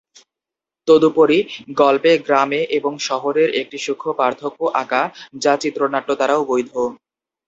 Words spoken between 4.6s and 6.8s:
আঁকা যা চিত্রনাট্য দ্বারাও বৈধ।